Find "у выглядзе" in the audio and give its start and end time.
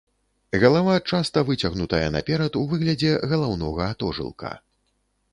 2.61-3.11